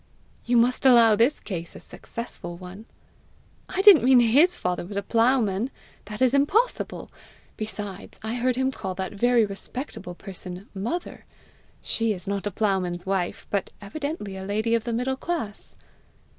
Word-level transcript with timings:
"You 0.45 0.57
must 0.57 0.83
allow 0.83 1.15
this 1.15 1.39
case 1.39 1.75
a 1.75 1.79
successful 1.79 2.57
one!" 2.57 2.85
"I 3.69 3.83
didn't 3.83 4.03
mean 4.03 4.19
HIS 4.19 4.55
father 4.57 4.83
was 4.83 4.97
a 4.97 5.03
ploughman! 5.03 5.69
That 6.05 6.23
is 6.23 6.33
impossible! 6.33 7.11
Besides, 7.55 8.17
I 8.23 8.33
heard 8.33 8.55
him 8.55 8.71
call 8.71 8.95
that 8.95 9.13
very 9.13 9.45
respectable 9.45 10.15
person 10.15 10.67
MOTHER! 10.73 11.25
She 11.83 12.13
is 12.13 12.27
not 12.27 12.47
a 12.47 12.51
ploughman's 12.51 13.05
wife, 13.05 13.45
but 13.51 13.69
evidently 13.79 14.35
a 14.37 14.43
lady 14.43 14.73
of 14.73 14.85
the 14.85 14.93
middle 14.93 15.17
class." 15.17 15.75